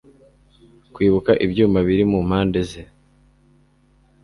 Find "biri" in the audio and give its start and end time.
1.87-2.03